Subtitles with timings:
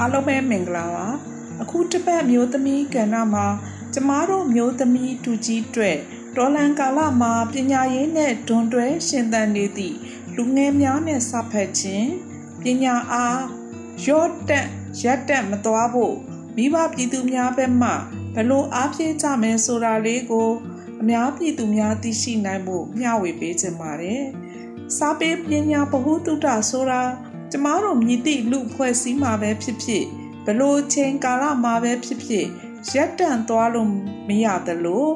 [0.00, 1.06] အားလုံးပဲမင်္ဂလာပါ
[1.62, 3.46] အခုတစ်ပတ်မျိုးသမီးကဏ္ဍမှာ
[3.94, 5.92] ကျမတို့မျိုးသမီးတူကြီးတွေ
[6.36, 9.96] တော်လန်ကာလမှာပညာရေးနဲ့ဒွန်တွဲရှင်သန်နေသည့်
[10.36, 12.10] လူငယ်များနဲ့စဖက်ခြင်း
[12.62, 13.42] ပညာအား
[14.06, 14.66] ရော့တက်
[15.02, 16.14] ရက်တက်မသွားဖို့
[16.56, 17.90] မိဘပြည်သူများဘက်မှ
[18.34, 20.50] ဘလို့အားဖြည့်ကြမယ်ဆိုတာလေးကို
[21.00, 24.22] အများပြည်သူများသိရှိနိုင်ဖို့မျှဝေပေးခြင်းပါတယ်။
[24.96, 27.02] စာပေပညာဗဟုသုတဆိုတာ
[27.50, 30.04] ကျမတို့မြည်သည့်လူဖွဲ့စည်းမှာပဲဖြစ်ဖြစ်
[30.46, 32.46] ဘလို့ချိန်ကာလမှာပဲဖြစ်ဖြစ်
[32.94, 33.88] ရက်တန့်သွားလို့
[34.28, 35.06] မရသလို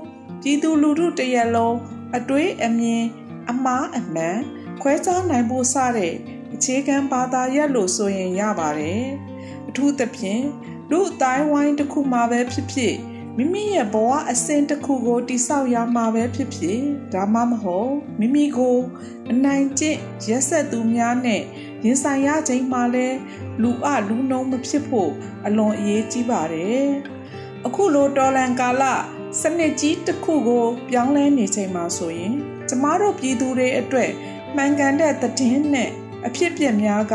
[0.41, 1.77] ပြည်သူလူထုတရက်လုံး
[2.17, 3.05] အတွေးအမြင်
[3.51, 4.39] အမားအမှန်
[4.83, 6.15] ခွဲခြားနိုင်ဖို့စတဲ့
[6.55, 9.05] အခြေခံဘာသာရပ်လို့ဆိုရင်ရပါတယ်
[9.69, 10.45] အထူးသဖြင့်
[10.91, 12.95] လူအတိုင်းဝိုင်းတစ်ခုမှာပဲဖြစ်ဖြစ်
[13.37, 16.81] မိမိရဲ့ဘဝအစဉ်တစ်ခုကိုတိဆောက်ရမှာပဲဖြစ်ဖြစ်
[17.13, 18.79] ဒါမှမဟုတ်မိမိကို
[19.31, 21.43] အနိုင်ကျင့်ရက်ဆက်သူများနဲ့
[21.85, 23.07] ရင်ဆိုင်ရချိန်မှာလဲ
[23.63, 25.11] လူအလူနှုံမဖြစ်ဖို့
[25.47, 26.89] အလွန်အရေးကြီးပါတယ်
[27.67, 28.83] အခုလိုတော်လန်ကာလ
[29.41, 32.35] စနစ်ကြီးတစ်ခုကို ပြောင်းလဲနေချိန်မှာဆိုရင်
[32.69, 34.11] ကျမတို့ပြည်သူတွေအတွက်
[34.57, 35.91] မှန်ကန်တဲ့သတင်းနဲ့
[36.27, 37.15] အဖြစ်ပြက်များက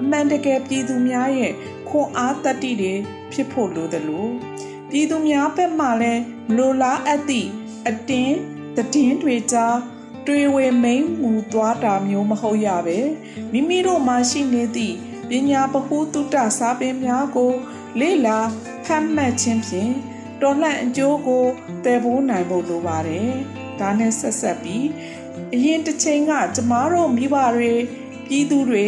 [0.00, 1.52] အမှန်တကယ်ပြည်သူများရဲ့
[1.88, 2.94] ခွန်အားတတ္တိတွေ
[3.32, 4.32] ဖြစ်ဖို့လိုတယ်လို့
[4.90, 6.22] ပြည်သူများဘက်မှလည်း
[6.56, 7.48] လိုလားအပ်သည့်
[7.88, 8.36] အတင်း
[8.76, 9.76] သတင်းတွေကြား
[10.28, 12.98] တွေဝေမိန်မူသွားတာမျိုးမဟုတ်ရပဲ
[13.52, 14.94] မိမိတို့မှရှိနေသည့်
[15.28, 17.52] ပညာပဟုတုတစာပေများကို
[18.00, 18.38] လေ့လာ
[18.84, 19.92] ဖတ်မှတ်ခြင်းဖြင့်
[20.40, 21.44] တော်လှန်အကျိုးကို
[21.84, 23.30] တည်ဖို့နိုင်ဖို့လိုပါတယ်။
[23.80, 24.86] ဒါနဲ့ဆက်ဆက်ပြီး
[25.54, 27.72] အရင်တစ်ချိန်ကကျမတို့မိဘတွေ
[28.26, 28.86] ပြည်သူတွေ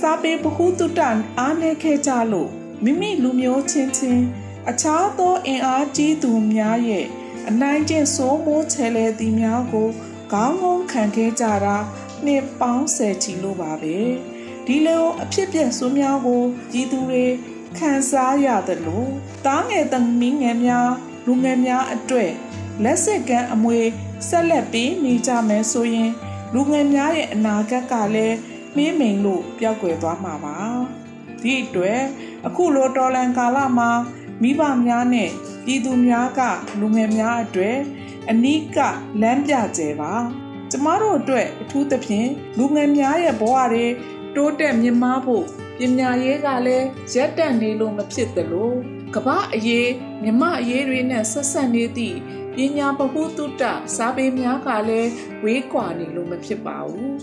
[0.00, 1.00] စာပေပဟုတုတ
[1.38, 2.50] အားနည်းခဲ့ကြလို့
[2.84, 4.24] မိမိလူမျိုးချင်းချင်း
[4.70, 7.06] အခြားသောအင်အားကြီးသူများရဲ့
[7.48, 9.88] အနိုင်ကျင့်စိုးမိုးချဲလဲသည်များကို
[10.32, 11.76] ခေါင်းငုံခံခဲ့ကြတာ
[12.24, 13.98] နှစ်ပေါင်းဆယ်ချီလို့ပါပဲ
[14.66, 17.24] ဒီလိုအဖြစ်ပြက်ဆိုးများကိုကြီးသူတွေ
[17.78, 19.04] ခံစားရသလို
[19.46, 20.90] တားငယ်သမီးငယ်များ
[21.26, 22.32] လူငယ်များအတွက်
[22.84, 23.78] လက်စစ်ကမ်းအမွေ
[24.28, 26.10] ဆက်လက်ပေးနေကြမယ်ဆိုရင်
[26.54, 28.36] လူငယ်များရဲ့အနာဂတ်ကလည်း
[28.76, 30.56] မင်းမိန်လို့ပျောက်ကွယ်သွားမှာပါ
[31.42, 32.00] ဒီအတွက်
[32.46, 33.90] အခုလိုတော်လန်ကာလမှာ
[34.42, 35.30] မိဘများနဲ့
[35.64, 36.40] ပြည်သူများက
[36.80, 37.76] လူငယ်များအတွက်
[38.30, 38.78] အနိက
[39.22, 40.14] လမ်းပြကျဲပါ
[40.70, 42.28] ကျမတို့အတွက်အထူးသဖြင့်
[42.58, 43.86] လူငယ်များရဲ့ဘဝတွေ
[44.36, 45.44] တိုးတက်မြင့်မားဖို့
[45.78, 48.72] ပညာရေးကလည်းရက်တန့်နေလို့မဖြစ်သလို
[49.14, 49.90] ကမ္ဘာအရေး
[50.22, 52.16] မြမအရေးတွေနဲ့ဆက်ဆက်နေသည့်
[52.54, 53.62] ပညာပဟုတုတ
[53.96, 55.10] စာပေများကလည်း
[55.44, 57.16] ဝေးကွာနေလို့မဖြစ်ပါဘူး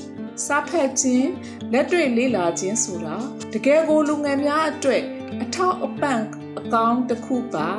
[0.46, 1.30] စာဖတ်ခြင်း
[1.74, 3.16] လက်တွေ့လေ့လာခြင်းဆိုတာ
[3.54, 5.04] တကယ်ကိုလူငယ်များအတွက်
[5.42, 6.22] အထောက်အပံ့
[6.60, 7.70] အကောင်းတစ်ခုပါ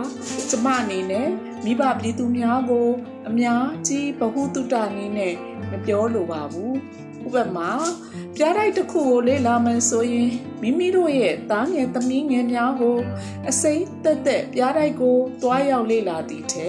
[0.51, 1.29] ကျမအနေနဲ့
[1.65, 2.89] မိဘပြည်သူများကို
[3.29, 5.35] အများကြီးဗဟုသုတနည်းနဲ့
[5.71, 6.77] မပြောလိုပါဘူး
[7.27, 7.71] ဥပမာ
[8.35, 10.31] ပြားတိုက်တစ်ခုကိုလေ့လာမယ်ဆိုရင်
[10.63, 12.99] မိမိတို့ရဲ့သားငယ်သမီးငယ်များကို
[13.49, 16.69] အစိမ့်သက်သက်ပြားတိုက်ကိုတွားရောက်လေ့လာသည့်ထဲ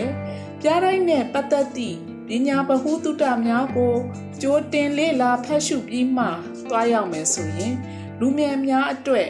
[0.62, 1.98] ပြားတိုက်နဲ့ပတ်သက်သည့်
[2.28, 3.96] ပညာဗဟုသုတများကို
[4.42, 6.26] ကြိုးတင်လေ့လာဖတ်ရှုပြီးမှ
[6.70, 7.74] တွားရောက်မယ်ဆိုရင်
[8.20, 9.30] လူမြတ်များအတွက်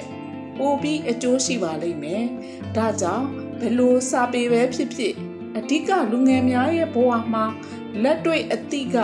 [0.57, 2.23] ပိုပြီးအကျိုးရှိပါလိမ့်မယ်။
[2.75, 3.27] ဒါကြောင့်
[3.59, 5.15] ဘလို့စာပေပဲဖြစ်ဖြစ်
[5.57, 7.45] အဓိကလူငယ်များရဲ့ဘဝမှာ
[8.03, 8.97] လက်တွေ့အသည့်က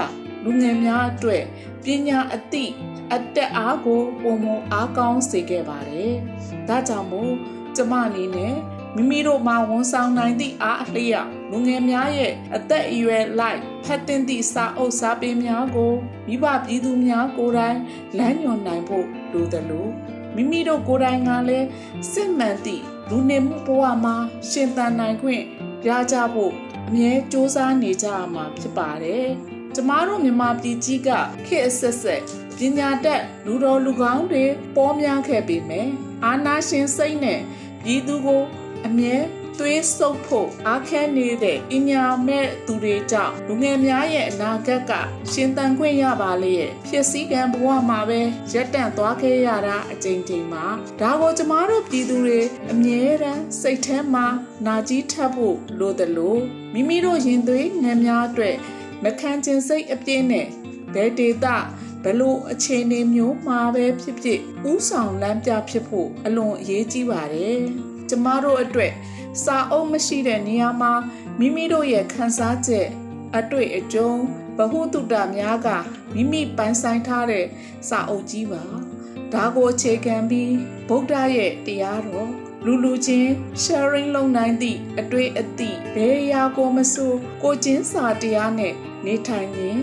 [0.43, 1.43] လူငယ်များအတွက်
[1.83, 2.71] ပညာအသည့်
[3.13, 6.13] အတက်အားကိုပုံမအားကောင်းစေခဲ့ပါတယ်။
[6.67, 7.33] ဒါကြောင့်မို့
[7.75, 8.55] ကျမအနေနဲ့
[8.95, 15.93] မိမိတို့မှာဝန်ဆောင်နိုင်သည့်အားအလျောက်လူငယ်များရဲ့အသက်အရွယ်လိုက်ဖတ်တင်သည့်စာအုပ်စာပေများကို
[16.27, 17.77] မိဘပြည်သူများကိုယ်တိုင်
[18.17, 19.91] လမ်းညွှန်နိုင်ဖို့လိုတယ်လို့
[20.35, 21.67] မိမိတို့ကိုယ်တိုင်ကလည်း
[22.11, 24.15] စစ်မှန်သည့်လူနေမှုဘဝမှာ
[24.49, 25.43] ရှင်သန်နိုင်ခွင့်
[25.87, 26.53] ရကြဖို့
[26.87, 29.27] အမြဲစ조사နေကြရမှာဖြစ်ပါတယ်။
[29.75, 31.09] ကျမတို့မြန်မာပြည်ကြီးက
[31.45, 32.21] ခေတ်အဆက်ဆက်
[32.57, 34.43] ပညာတတ်လူတော်လူကောင်းတွေ
[34.75, 35.89] ပေါ်များခဲ့ပေမယ့်
[36.25, 37.39] အာနာရှင်စိတ်နဲ့
[37.83, 38.43] ပြည်သူကို
[38.85, 39.15] အမြဲ
[39.59, 44.91] သွေးဆုပ်ဖို့အားခဲနေတဲ့ပညာမဲ့သူတွေကြောင့်လူငယ်များရဲ့အနာဂတ်က
[45.31, 48.21] ရှင်သန်ခွင့်ရပါလေရဲ့ဖြစ်စည်းကံဘဝမှာပဲ
[48.53, 50.65] ရက်တန့်သွားခဲ့ရတာအကြိမ်ကြိမ်မှာ
[51.01, 52.39] ဒါကိုကျမတို့ပြည်သူတွေ
[52.71, 54.25] အမြဲတမ်းစိတ်ထဲမှာ
[54.65, 56.41] နာကြီးထပ်ဖို့လိုတယ်လို့
[56.73, 58.55] မိမိတို့ရင်သွေးငယ်များအတွက်
[59.03, 60.47] မခံကျင်စိတ်အပြည့်နဲ့
[60.93, 61.57] ဘယ်ဒေတာ
[62.03, 64.39] ဘလို့အခြေအနေမျိုးမှာပဲဖြစ်ဖြစ်
[64.71, 68.93] ဥဆောင်လမ်းပြဖြစ်ဖို့အလွန်အရေးကြီးပါတယ် ကျမတို့အတွက်
[69.43, 70.93] စာအုပ်မရှိတဲ့နေရာမှာ
[71.39, 72.87] မိမိတို့ရဲ့ခန်းစားချက်
[73.37, 74.11] အတွေ့အကြုံ
[74.57, 75.67] ဗဟုသုတများက
[76.15, 77.45] မိမိပိုင်ဆိုင်ထားတဲ့
[77.89, 78.63] စာအုပ်ကြီးပါ
[79.33, 80.53] ဒါကိုအခြေခံပြီး
[80.89, 82.29] ဗုဒ္ဓရဲ့တရားတော်
[82.65, 83.29] လူလူချင်း
[83.63, 87.13] sharing လုပ်နိုင်သည့်အတွေ့အသည့်ဘယ်ရာကိုမဆို
[87.43, 88.73] ကိုချင်းစာတရားနဲ့
[89.05, 89.81] နေထိုင်ခြင်း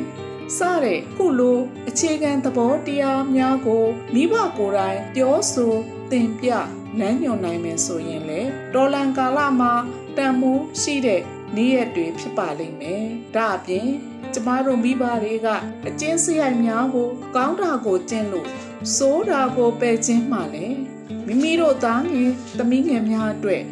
[0.56, 3.84] စတဲ့ခုလိုအခြေခံသဘောတရားများကို
[4.14, 5.74] မိဘကိုယ်တိုင်ပြောဆို
[6.10, 6.50] သင်ပြ
[6.98, 8.40] လမ်းညွှန်နိုင်မယ်ဆိုရင်လေ
[8.74, 9.72] တော်လန်ကာလမှာ
[10.16, 11.22] တန်မိုးရှိတဲ့
[11.56, 13.04] နေ့ရက်တွေဖြစ်ပါလိမ့်မယ်
[13.34, 13.88] ဒါအပြင်
[14.34, 15.48] ကျမတို့မိဘတွေက
[15.88, 18.48] အကျဉ်းစရိုက်များကို ကောင်းတာကိုကျင့်လို့
[18.96, 20.78] စိုးတာကိုပယ်ခြင်းမှလည်း
[21.26, 23.62] မိမိတို့သားငယ်သမီးငယ်များအတွက်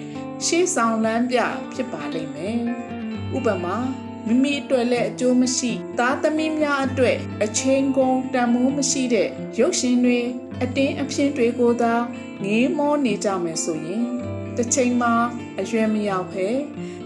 [0.45, 1.39] ရှေးဆောင်လမ်းပြ
[1.73, 2.59] ဖြစ်ပါလိမ့်မယ်
[3.37, 3.77] ဥပမာ
[4.27, 9.29] မိမိအတွက်လည်းအကျိုးမရှိသားသမီးများအတွက်အချင်းကုန်တန်မိုးမရှိတဲ့
[9.59, 10.19] ရုပ်ရှင်တွေ
[10.63, 11.95] အတင်းအဖြစ်တွေကိုသာ
[12.45, 14.05] ငေးမောနေကြမယ်ဆိုရင်
[14.57, 15.13] တစ်ချိန်မှာ
[15.61, 16.49] အရွယ်မရောက်ဖဲ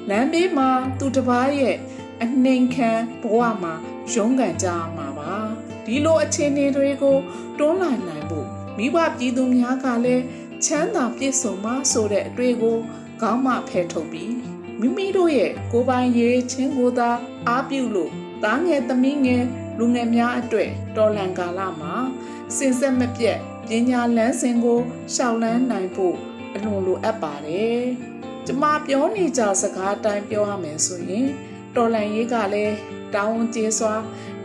[0.08, 1.76] လမ်းဘေးမှာသူတစ်ပါးရဲ့
[2.22, 2.90] အနှိမ်ခံ
[3.22, 3.74] ဘဝမှာ
[4.12, 5.32] ရုန်းကန်ကြရမှာပါ
[5.86, 7.16] ဒီလိုအခြေအနေတွေကို
[7.58, 8.46] တွန်းလှန်နိုင်ဖို့
[8.78, 10.24] မိဘပြည်သူများကလည်း
[10.64, 12.76] ချမ်းသာပြည့်စုံမှဆိုတဲ့အတွေ့ကို
[13.20, 17.10] ခေါင်းမဖယ်ထုတ်ပြီး မိမိတို့ရဲ့ကိုယ်ပိုင်ရေးချင်းကိုသာ
[17.48, 18.10] အားပြုလို့
[18.44, 19.44] သားငယ်သမီးငယ်
[19.78, 21.94] လူငယ်များအတွက်တော်လန်ကာလမှာ
[22.56, 23.38] စင်ဆက်မပြတ်
[23.68, 24.80] ပညာလန်းစဉ်ကို
[25.14, 26.16] ရှောက်လန်းနိုင်ဖို့
[26.54, 27.82] အလွန်လိုအပ်ပါတယ်။
[28.46, 31.26] ကျမပြောနေကြစကားတိုင်းပြောရမယ်ဆိုရင်
[31.76, 32.76] တော်လန်ရေးကလည်း
[33.14, 33.94] တောင်းကျေးစွာ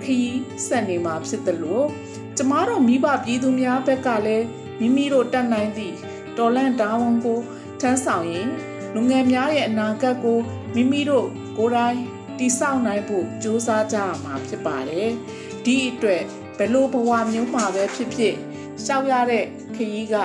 [0.04, 0.38] ခီး
[0.68, 1.88] ဆက်နေမှာဖြစ်တယ်လို့
[2.38, 4.46] ကျမတို့မိဘပြည်သူများဘက်ကလည်း
[4.80, 5.96] မိမိတို့တတ်နိုင်သည့်
[6.38, 7.40] တော်လန်တာဝန်ကို
[7.82, 8.50] ထမ်းဆောင်ရင်
[8.94, 10.39] လူငယ်များရဲ့အနာဂတ်ကို
[10.75, 11.98] မိမိတို့ကိုယ်တိုင်
[12.39, 15.10] တည်ဆောက်နိုင်ဖို့ကြိုးစားကြရမှာဖြစ်ပါတယ်။
[15.66, 16.24] ဒီအတွက်
[16.57, 18.36] ဘယ်လိုဘဝမျိုးမှာပဲဖြစ်ဖြစ်
[18.84, 19.45] ရှောက်ရတဲ့
[19.75, 20.16] ခရီးက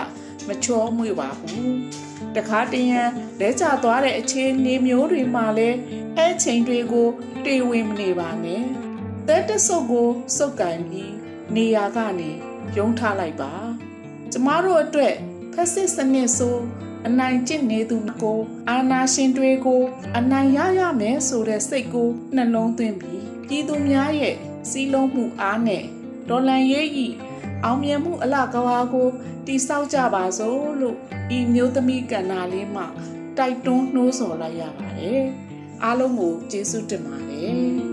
[0.48, 1.70] မချောမွေ့ပါဘူး။
[2.36, 3.02] တခါတရံ
[3.40, 5.78] လဲကျသွားတဲ့အခြေအနေမျိုးတွေမှာလည်း
[6.16, 7.08] အဲချိန်တွေကို
[7.44, 8.62] တွေ့ဝင်မနေပါနဲ့။
[9.28, 11.12] တဲတဆုပ်ကိုစုပ်ကင်ပြီး
[11.54, 12.30] နေရာကနေ
[12.76, 13.52] ရုံးထားလိုက်ပါ။
[14.32, 15.14] ကျမတို့အတွက်
[15.52, 16.56] ဖက်စစ်စနစ်ဆို
[17.06, 18.40] အနိုင်ကျင့်နေသူကို
[18.70, 19.82] အာနာရှင်တွေကို
[20.18, 24.34] အနိုင်ရရမယ်ဆိုတဲ့စိတ်ကိုနှလုံးသွင်းပြီးပြည်သူများရဲ့
[24.70, 25.82] စီးလုံးမှုအားနဲ့
[26.28, 27.08] ဒေါ်လန်ရေးဤ
[27.64, 29.08] အောင်မြင်မှုအလကားကို
[29.46, 30.96] တိဆောက်ကြပါစို့လို့
[31.36, 32.84] ဤမျိုးသမီးကန္နာလေးမှ
[33.38, 35.24] တိုက်တွန်းနှိုးဆော်လိုက်ရပါတယ်
[35.84, 37.91] အားလုံးကိုကျေးဇူးတင်ပါတယ်